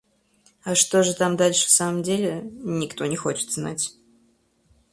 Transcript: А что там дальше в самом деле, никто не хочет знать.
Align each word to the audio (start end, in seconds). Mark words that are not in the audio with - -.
А 0.63 0.73
что 0.73 1.03
там 1.15 1.37
дальше 1.37 1.67
в 1.67 1.69
самом 1.69 2.01
деле, 2.01 2.41
никто 2.63 3.05
не 3.05 3.15
хочет 3.17 3.51
знать. 3.51 3.93